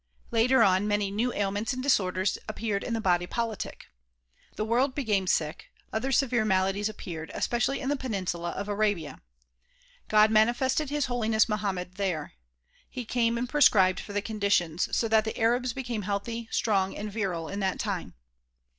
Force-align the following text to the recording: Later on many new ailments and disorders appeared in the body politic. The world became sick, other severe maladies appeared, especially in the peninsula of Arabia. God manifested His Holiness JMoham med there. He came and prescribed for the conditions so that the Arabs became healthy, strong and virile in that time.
Later 0.31 0.63
on 0.63 0.87
many 0.87 1.11
new 1.11 1.31
ailments 1.31 1.73
and 1.73 1.83
disorders 1.83 2.39
appeared 2.49 2.83
in 2.83 2.95
the 2.95 2.99
body 2.99 3.27
politic. 3.27 3.85
The 4.55 4.65
world 4.65 4.95
became 4.95 5.27
sick, 5.27 5.67
other 5.93 6.11
severe 6.11 6.43
maladies 6.43 6.89
appeared, 6.89 7.29
especially 7.35 7.79
in 7.79 7.89
the 7.89 7.95
peninsula 7.95 8.49
of 8.49 8.67
Arabia. 8.67 9.21
God 10.07 10.31
manifested 10.31 10.89
His 10.89 11.05
Holiness 11.05 11.45
JMoham 11.45 11.75
med 11.75 11.93
there. 11.97 12.33
He 12.89 13.05
came 13.05 13.37
and 13.37 13.47
prescribed 13.47 13.99
for 13.99 14.13
the 14.13 14.23
conditions 14.23 14.89
so 14.91 15.07
that 15.07 15.23
the 15.23 15.39
Arabs 15.39 15.71
became 15.71 16.01
healthy, 16.01 16.47
strong 16.49 16.95
and 16.97 17.11
virile 17.11 17.47
in 17.47 17.59
that 17.59 17.77
time. 17.79 18.15